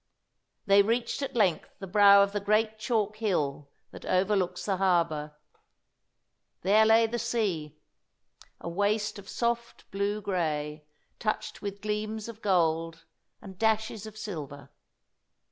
[0.65, 5.35] They reached at length the brow of the great chalk hill that overlooks the harbour.
[6.63, 7.77] There lay the sea
[8.59, 10.85] a waste of soft blue grey,
[11.19, 13.05] touched with gleams of gold
[13.43, 14.71] and dashes of silver.